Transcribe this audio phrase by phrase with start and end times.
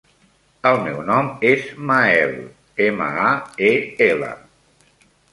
[0.67, 2.33] El meu nom és Mael:
[2.85, 3.27] ema, a,
[3.67, 3.75] e,
[4.07, 4.31] ela.